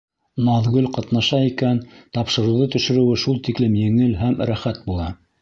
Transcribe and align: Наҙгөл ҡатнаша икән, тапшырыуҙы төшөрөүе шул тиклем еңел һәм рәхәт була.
Наҙгөл 0.45 0.87
ҡатнаша 0.95 1.41
икән, 1.49 1.81
тапшырыуҙы 2.19 2.69
төшөрөүе 2.77 3.21
шул 3.27 3.39
тиклем 3.49 3.79
еңел 3.83 4.19
һәм 4.25 4.43
рәхәт 4.53 4.83
була. 4.91 5.13